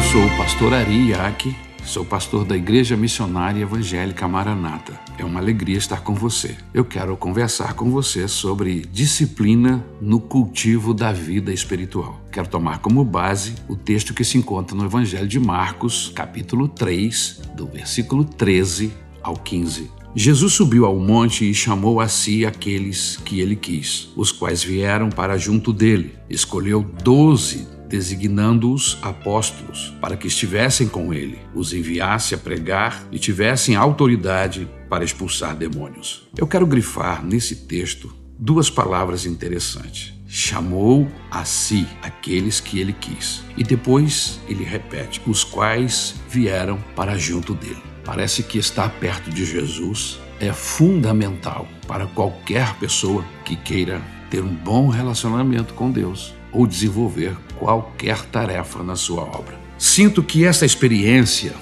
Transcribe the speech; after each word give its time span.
Eu 0.00 0.04
sou 0.04 0.24
o 0.24 0.36
pastor 0.38 0.72
Ari 0.72 1.10
Iac, 1.10 1.54
sou 1.84 2.06
pastor 2.06 2.46
da 2.46 2.56
Igreja 2.56 2.96
Missionária 2.96 3.60
Evangélica 3.60 4.26
Maranata. 4.26 4.98
É 5.18 5.24
uma 5.26 5.38
alegria 5.38 5.76
estar 5.76 6.00
com 6.00 6.14
você. 6.14 6.56
Eu 6.72 6.86
quero 6.86 7.14
conversar 7.18 7.74
com 7.74 7.90
você 7.90 8.26
sobre 8.26 8.80
disciplina 8.90 9.84
no 10.00 10.18
cultivo 10.18 10.94
da 10.94 11.12
vida 11.12 11.52
espiritual. 11.52 12.18
Quero 12.32 12.48
tomar 12.48 12.78
como 12.78 13.04
base 13.04 13.56
o 13.68 13.76
texto 13.76 14.14
que 14.14 14.24
se 14.24 14.38
encontra 14.38 14.74
no 14.74 14.86
Evangelho 14.86 15.28
de 15.28 15.38
Marcos, 15.38 16.10
capítulo 16.14 16.66
3, 16.66 17.42
do 17.54 17.66
versículo 17.66 18.24
13 18.24 18.90
ao 19.22 19.36
15. 19.36 19.90
Jesus 20.16 20.54
subiu 20.54 20.86
ao 20.86 20.98
monte 20.98 21.48
e 21.48 21.52
chamou 21.52 22.00
a 22.00 22.08
si 22.08 22.46
aqueles 22.46 23.18
que 23.18 23.38
ele 23.38 23.54
quis, 23.54 24.08
os 24.16 24.32
quais 24.32 24.64
vieram 24.64 25.10
para 25.10 25.36
junto 25.36 25.74
dele. 25.74 26.14
Escolheu 26.28 26.82
doze 27.04 27.79
designando-os 27.90 28.96
apóstolos, 29.02 29.92
para 30.00 30.16
que 30.16 30.28
estivessem 30.28 30.86
com 30.86 31.12
ele, 31.12 31.40
os 31.52 31.74
enviasse 31.74 32.36
a 32.36 32.38
pregar 32.38 33.04
e 33.10 33.18
tivessem 33.18 33.74
autoridade 33.74 34.68
para 34.88 35.04
expulsar 35.04 35.56
demônios. 35.56 36.28
Eu 36.38 36.46
quero 36.46 36.66
grifar 36.66 37.24
nesse 37.24 37.66
texto 37.66 38.14
duas 38.38 38.70
palavras 38.70 39.26
interessantes. 39.26 40.14
Chamou 40.28 41.08
a 41.28 41.44
si 41.44 41.88
aqueles 42.00 42.60
que 42.60 42.78
ele 42.78 42.92
quis. 42.92 43.42
E 43.56 43.64
depois 43.64 44.38
ele 44.48 44.62
repete: 44.62 45.20
os 45.26 45.42
quais 45.42 46.14
vieram 46.28 46.78
para 46.94 47.18
junto 47.18 47.52
dele. 47.54 47.82
Parece 48.04 48.44
que 48.44 48.56
estar 48.56 48.88
perto 49.00 49.30
de 49.30 49.44
Jesus 49.44 50.20
é 50.38 50.52
fundamental 50.52 51.66
para 51.88 52.06
qualquer 52.06 52.74
pessoa 52.76 53.24
que 53.44 53.56
queira 53.56 54.00
ter 54.30 54.42
um 54.42 54.54
bom 54.54 54.88
relacionamento 54.88 55.74
com 55.74 55.90
Deus 55.90 56.32
ou 56.52 56.66
desenvolver 56.66 57.36
qualquer 57.58 58.24
tarefa 58.26 58.82
na 58.82 58.96
sua 58.96 59.22
obra. 59.22 59.58
Sinto 59.78 60.22
que 60.22 60.44
essa 60.44 60.66
experiência 60.66 61.54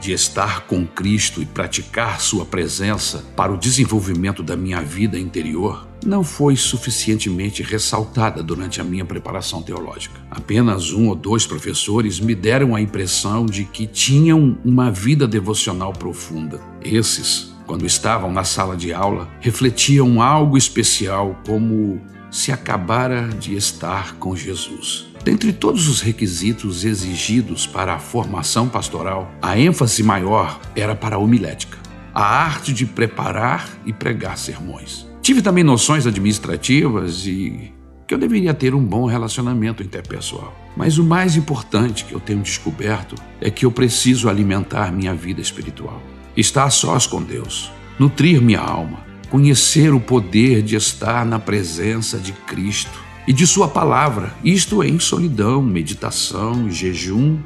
de 0.00 0.12
estar 0.12 0.62
com 0.62 0.86
Cristo 0.86 1.42
e 1.42 1.46
praticar 1.46 2.20
Sua 2.20 2.44
presença 2.44 3.22
para 3.36 3.52
o 3.52 3.58
desenvolvimento 3.58 4.42
da 4.42 4.56
minha 4.56 4.80
vida 4.80 5.18
interior 5.18 5.86
não 6.04 6.24
foi 6.24 6.56
suficientemente 6.56 7.62
ressaltada 7.62 8.42
durante 8.42 8.80
a 8.80 8.84
minha 8.84 9.04
preparação 9.04 9.62
teológica. 9.62 10.18
Apenas 10.30 10.92
um 10.92 11.08
ou 11.08 11.14
dois 11.14 11.46
professores 11.46 12.18
me 12.18 12.34
deram 12.34 12.74
a 12.74 12.80
impressão 12.80 13.44
de 13.44 13.64
que 13.64 13.86
tinham 13.86 14.56
uma 14.64 14.90
vida 14.90 15.28
devocional 15.28 15.92
profunda. 15.92 16.58
Esses, 16.82 17.54
quando 17.66 17.84
estavam 17.84 18.32
na 18.32 18.44
sala 18.44 18.76
de 18.76 18.94
aula, 18.94 19.28
refletiam 19.40 20.22
algo 20.22 20.56
especial 20.56 21.38
como 21.44 22.00
se 22.30 22.52
acabara 22.52 23.28
de 23.28 23.54
estar 23.54 24.14
com 24.16 24.36
Jesus. 24.36 25.06
Dentre 25.24 25.52
todos 25.52 25.88
os 25.88 26.00
requisitos 26.00 26.84
exigidos 26.84 27.66
para 27.66 27.94
a 27.94 27.98
formação 27.98 28.68
pastoral, 28.68 29.30
a 29.42 29.58
ênfase 29.58 30.02
maior 30.02 30.60
era 30.74 30.94
para 30.94 31.16
a 31.16 31.18
homilética, 31.18 31.78
a 32.14 32.22
arte 32.22 32.72
de 32.72 32.86
preparar 32.86 33.68
e 33.84 33.92
pregar 33.92 34.38
sermões. 34.38 35.06
Tive 35.20 35.42
também 35.42 35.62
noções 35.62 36.06
administrativas 36.06 37.26
e 37.26 37.72
que 38.06 38.14
eu 38.14 38.18
deveria 38.18 38.54
ter 38.54 38.74
um 38.74 38.84
bom 38.84 39.06
relacionamento 39.06 39.82
interpessoal. 39.82 40.56
Mas 40.76 40.98
o 40.98 41.04
mais 41.04 41.36
importante 41.36 42.04
que 42.04 42.12
eu 42.12 42.18
tenho 42.18 42.42
descoberto 42.42 43.14
é 43.40 43.50
que 43.50 43.64
eu 43.64 43.70
preciso 43.70 44.28
alimentar 44.28 44.90
minha 44.90 45.14
vida 45.14 45.40
espiritual, 45.40 46.02
estar 46.36 46.70
sós 46.70 47.06
com 47.06 47.22
Deus, 47.22 47.70
nutrir 47.98 48.40
minha 48.40 48.58
alma, 48.58 49.09
conhecer 49.30 49.94
o 49.94 50.00
poder 50.00 50.60
de 50.60 50.74
estar 50.74 51.24
na 51.24 51.38
presença 51.38 52.18
de 52.18 52.32
Cristo 52.32 53.00
e 53.26 53.32
de 53.32 53.46
Sua 53.46 53.68
palavra, 53.68 54.34
isto 54.44 54.82
em 54.82 54.98
solidão, 54.98 55.62
meditação, 55.62 56.68
jejum 56.68 57.38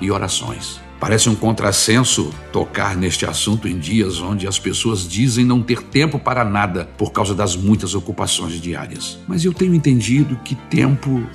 e 0.00 0.10
orações. 0.10 0.80
Parece 1.00 1.28
um 1.28 1.34
contrassenso 1.34 2.32
tocar 2.52 2.96
neste 2.96 3.26
assunto 3.26 3.66
em 3.66 3.76
dias 3.76 4.20
onde 4.20 4.46
as 4.46 4.56
pessoas 4.56 5.08
dizem 5.08 5.44
não 5.44 5.60
ter 5.60 5.82
tempo 5.82 6.16
para 6.16 6.44
nada 6.44 6.88
por 6.96 7.10
causa 7.10 7.34
das 7.34 7.56
muitas 7.56 7.96
ocupações 7.96 8.60
diárias. 8.60 9.18
Mas 9.26 9.44
eu 9.44 9.52
tenho 9.52 9.74
entendido 9.74 10.38
que 10.44 10.54
tempo 10.54 11.26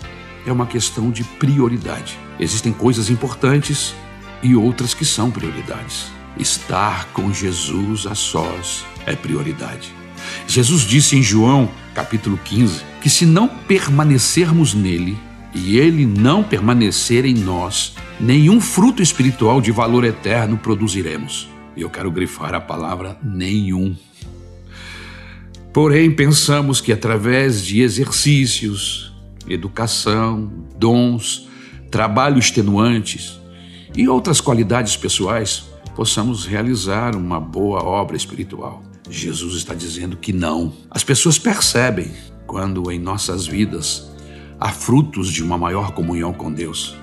é 0.46 0.52
uma 0.54 0.66
questão 0.66 1.12
de 1.12 1.26
prioridade. 1.26 2.18
Existem 2.40 2.72
coisas 2.72 3.10
importantes 3.10 3.94
e 4.42 4.56
outras 4.56 4.94
que 4.94 5.04
são 5.04 5.30
prioridades. 5.30 6.06
Estar 6.40 7.08
com 7.12 7.34
Jesus 7.34 8.08
a 8.08 8.16
sós 8.16 8.86
é 9.06 9.18
prioridade. 9.18 9.97
Jesus 10.48 10.84
disse 10.84 11.18
em 11.18 11.24
João, 11.24 11.70
capítulo 11.94 12.40
15, 12.44 12.82
que 13.02 13.10
se 13.10 13.26
não 13.26 13.48
permanecermos 13.48 14.74
nele 14.74 15.18
e 15.54 15.78
ele 15.78 16.06
não 16.06 16.44
permanecer 16.44 17.26
em 17.26 17.34
nós, 17.34 17.96
nenhum 18.20 18.62
fruto 18.62 19.02
espiritual 19.02 19.62
de 19.62 19.72
valor 19.72 20.04
eterno 20.04 20.58
produziremos. 20.58 21.50
E 21.76 21.82
eu 21.82 21.90
quero 21.90 22.12
grifar 22.12 22.54
a 22.54 22.62
palavra 22.62 23.18
nenhum. 23.24 23.96
Porém, 25.74 26.10
pensamos 26.10 26.82
que 26.82 26.92
através 26.92 27.64
de 27.64 27.82
exercícios, 27.82 29.14
educação, 29.48 30.52
dons, 30.78 31.48
trabalho 31.92 32.40
extenuantes 32.40 33.40
e 33.96 34.08
outras 34.08 34.42
qualidades 34.42 34.98
pessoais, 34.98 35.66
possamos 35.96 36.46
realizar 36.46 37.16
uma 37.16 37.40
boa 37.40 37.84
obra 37.84 38.18
espiritual. 38.18 38.84
Jesus 39.10 39.56
está 39.56 39.74
dizendo 39.74 40.18
que 40.18 40.34
não. 40.34 40.74
As 40.90 41.04
pessoas 41.04 41.38
percebem 41.38 42.12
quando 42.46 42.92
em 42.92 43.00
nossas 43.00 43.46
vidas 43.46 44.12
há 44.60 44.70
frutos 44.70 45.32
de 45.32 45.44
uma 45.44 45.58
maior 45.58 45.92
comunhão 45.92 46.34
com 46.34 46.52
Deus. 46.52 46.96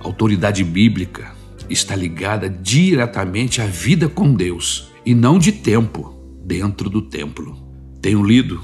A 0.00 0.06
autoridade 0.06 0.64
bíblica 0.64 1.32
está 1.68 1.94
ligada 1.94 2.48
diretamente 2.48 3.60
à 3.60 3.66
vida 3.66 4.08
com 4.08 4.34
Deus 4.34 4.88
e 5.04 5.14
não 5.14 5.38
de 5.38 5.52
tempo 5.52 6.14
dentro 6.44 6.88
do 6.90 7.02
templo. 7.02 7.56
Tenho 8.00 8.22
lido 8.22 8.60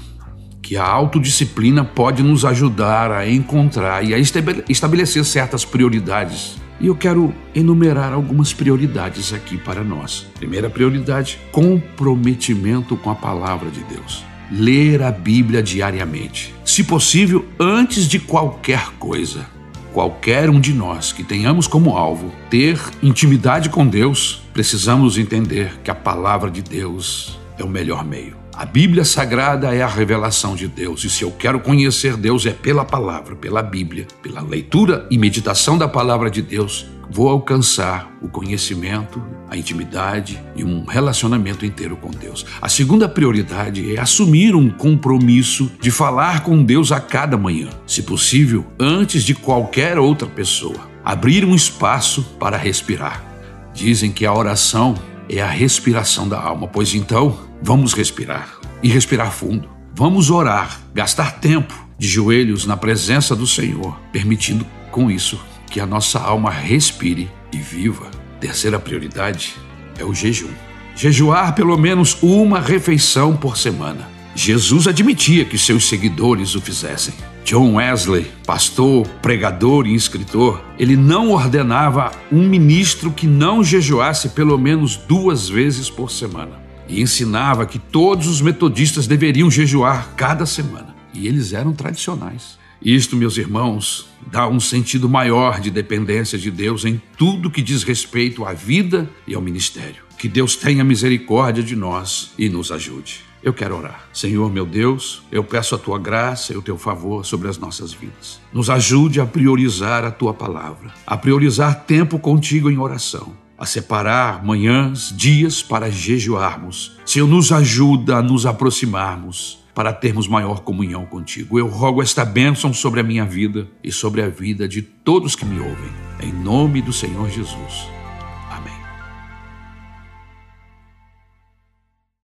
que 0.61 0.75
a 0.75 0.83
autodisciplina 0.83 1.85
pode 1.85 2.21
nos 2.21 2.43
ajudar 2.43 3.11
a 3.11 3.29
encontrar 3.29 4.03
e 4.03 4.13
a 4.13 4.17
estabelecer 4.17 5.23
certas 5.23 5.63
prioridades 5.63 6.57
e 6.79 6.87
eu 6.87 6.95
quero 6.95 7.33
enumerar 7.55 8.13
algumas 8.13 8.53
prioridades 8.53 9.33
aqui 9.33 9.57
para 9.57 9.83
nós. 9.83 10.27
Primeira 10.35 10.69
prioridade: 10.69 11.39
comprometimento 11.51 12.95
com 12.95 13.09
a 13.09 13.15
palavra 13.15 13.69
de 13.69 13.83
Deus. 13.83 14.23
Ler 14.51 15.03
a 15.03 15.11
Bíblia 15.11 15.61
diariamente. 15.61 16.53
Se 16.63 16.83
possível, 16.83 17.45
antes 17.59 18.07
de 18.07 18.19
qualquer 18.19 18.91
coisa. 18.97 19.45
Qualquer 19.93 20.49
um 20.49 20.59
de 20.59 20.73
nós 20.73 21.11
que 21.11 21.23
tenhamos 21.23 21.65
como 21.65 21.97
alvo 21.97 22.31
ter 22.51 22.79
intimidade 23.01 23.69
com 23.69 23.87
Deus, 23.87 24.43
precisamos 24.53 25.17
entender 25.17 25.79
que 25.83 25.89
a 25.89 25.95
palavra 25.95 26.51
de 26.51 26.61
Deus 26.61 27.39
é 27.57 27.63
o 27.63 27.67
melhor 27.67 28.05
meio. 28.05 28.36
A 28.57 28.65
Bíblia 28.65 29.05
Sagrada 29.05 29.71
é 29.75 29.83
a 29.83 29.87
revelação 29.87 30.55
de 30.55 30.67
Deus, 30.67 31.03
e 31.03 31.11
se 31.11 31.21
eu 31.21 31.29
quero 31.29 31.59
conhecer 31.59 32.17
Deus 32.17 32.43
é 32.47 32.49
pela 32.49 32.83
palavra, 32.83 33.35
pela 33.35 33.61
Bíblia, 33.61 34.07
pela 34.19 34.41
leitura 34.41 35.05
e 35.11 35.17
meditação 35.17 35.77
da 35.77 35.87
palavra 35.87 36.27
de 36.27 36.41
Deus, 36.41 36.87
vou 37.07 37.29
alcançar 37.29 38.11
o 38.19 38.27
conhecimento, 38.27 39.23
a 39.47 39.55
intimidade 39.55 40.41
e 40.55 40.63
um 40.63 40.85
relacionamento 40.85 41.67
inteiro 41.67 41.95
com 41.97 42.09
Deus. 42.09 42.47
A 42.59 42.67
segunda 42.67 43.07
prioridade 43.07 43.95
é 43.95 43.99
assumir 43.99 44.55
um 44.55 44.71
compromisso 44.71 45.71
de 45.79 45.91
falar 45.91 46.41
com 46.41 46.63
Deus 46.63 46.91
a 46.91 46.99
cada 46.99 47.37
manhã, 47.37 47.69
se 47.85 48.01
possível, 48.01 48.65
antes 48.79 49.21
de 49.21 49.35
qualquer 49.35 49.99
outra 49.99 50.27
pessoa. 50.27 50.89
Abrir 51.05 51.45
um 51.45 51.53
espaço 51.53 52.23
para 52.39 52.57
respirar. 52.57 53.23
Dizem 53.71 54.11
que 54.11 54.25
a 54.25 54.33
oração 54.33 54.95
é 55.29 55.41
a 55.41 55.47
respiração 55.47 56.27
da 56.27 56.41
alma, 56.41 56.67
pois 56.67 56.95
então 56.95 57.45
Vamos 57.61 57.93
respirar 57.93 58.59
e 58.83 58.89
respirar 58.89 59.31
fundo. 59.31 59.67
Vamos 59.93 60.29
orar, 60.29 60.79
gastar 60.93 61.39
tempo 61.39 61.73
de 61.97 62.07
joelhos 62.07 62.65
na 62.65 62.77
presença 62.77 63.35
do 63.35 63.47
Senhor, 63.47 63.99
permitindo 64.11 64.65
com 64.91 65.09
isso 65.09 65.39
que 65.69 65.79
a 65.79 65.85
nossa 65.85 66.19
alma 66.19 66.51
respire 66.51 67.29
e 67.51 67.57
viva. 67.57 68.09
Terceira 68.39 68.79
prioridade 68.79 69.55
é 69.97 70.05
o 70.05 70.13
jejum. 70.13 70.51
Jejuar 70.95 71.55
pelo 71.55 71.75
menos 71.77 72.17
uma 72.21 72.59
refeição 72.59 73.35
por 73.35 73.57
semana. 73.57 74.07
Jesus 74.35 74.87
admitia 74.87 75.43
que 75.43 75.57
seus 75.57 75.89
seguidores 75.89 76.53
o 76.53 76.61
fizessem. 76.61 77.15
John 77.43 77.75
Wesley, 77.75 78.31
pastor, 78.45 79.07
pregador 79.21 79.87
e 79.87 79.95
escritor, 79.95 80.63
ele 80.77 80.95
não 80.95 81.31
ordenava 81.31 82.11
um 82.31 82.47
ministro 82.47 83.09
que 83.11 83.25
não 83.25 83.63
jejuasse 83.63 84.29
pelo 84.29 84.59
menos 84.59 84.95
duas 84.95 85.49
vezes 85.49 85.89
por 85.89 86.11
semana 86.11 86.66
e 86.87 87.01
ensinava 87.01 87.65
que 87.65 87.79
todos 87.79 88.27
os 88.27 88.41
metodistas 88.41 89.07
deveriam 89.07 89.49
jejuar 89.49 90.13
cada 90.15 90.45
semana. 90.45 90.95
E 91.13 91.27
eles 91.27 91.53
eram 91.53 91.73
tradicionais. 91.73 92.57
Isto, 92.81 93.15
meus 93.15 93.37
irmãos, 93.37 94.07
dá 94.31 94.47
um 94.47 94.59
sentido 94.59 95.09
maior 95.09 95.59
de 95.59 95.71
dependência 95.71 96.37
de 96.37 96.51
Deus 96.51 96.85
em 96.85 97.01
tudo 97.17 97.49
que 97.49 97.61
diz 97.61 97.83
respeito 97.83 98.45
à 98.45 98.53
vida 98.53 99.09
e 99.25 99.33
ao 99.33 99.41
ministério. 99.41 100.03
Que 100.17 100.27
Deus 100.27 100.55
tenha 100.55 100.83
misericórdia 100.83 101.63
de 101.63 101.75
nós 101.75 102.31
e 102.37 102.49
nos 102.49 102.71
ajude. 102.71 103.27
Eu 103.41 103.53
quero 103.53 103.77
orar. 103.77 104.07
Senhor 104.11 104.51
meu 104.51 104.65
Deus, 104.65 105.23
eu 105.31 105.43
peço 105.43 105.75
a 105.75 105.77
tua 105.77 105.99
graça 105.99 106.53
e 106.53 106.57
o 106.57 106.61
teu 106.61 106.77
favor 106.77 107.25
sobre 107.25 107.47
as 107.47 107.57
nossas 107.57 107.93
vidas. 107.93 108.39
Nos 108.51 108.69
ajude 108.69 109.21
a 109.21 109.25
priorizar 109.25 110.03
a 110.03 110.11
tua 110.11 110.33
palavra, 110.33 110.91
a 111.05 111.15
priorizar 111.15 111.85
tempo 111.85 112.19
contigo 112.19 112.69
em 112.69 112.77
oração, 112.77 113.33
a 113.57 113.65
separar 113.65 114.43
manhãs, 114.45 115.13
dias 115.15 115.63
para 115.63 115.89
jejuarmos. 115.89 116.97
Senhor, 117.05 117.27
nos 117.27 117.51
ajuda 117.51 118.17
a 118.17 118.21
nos 118.21 118.45
aproximarmos 118.45 119.59
para 119.73 119.93
termos 119.93 120.27
maior 120.27 120.61
comunhão 120.61 121.05
contigo. 121.05 121.59
Eu 121.59 121.67
rogo 121.67 122.01
esta 122.01 122.25
bênção 122.25 122.73
sobre 122.73 122.99
a 122.99 123.03
minha 123.03 123.25
vida 123.25 123.67
e 123.83 123.91
sobre 123.91 124.21
a 124.21 124.29
vida 124.29 124.67
de 124.67 124.81
todos 124.81 125.35
que 125.35 125.45
me 125.45 125.59
ouvem. 125.59 125.91
Em 126.19 126.31
nome 126.31 126.81
do 126.81 126.91
Senhor 126.91 127.29
Jesus. 127.29 127.96